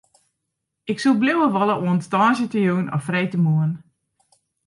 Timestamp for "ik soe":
0.91-1.15